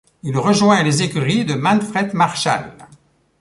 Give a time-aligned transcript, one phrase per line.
[0.23, 2.73] Il rejoint les écuries de Manfred Marschall.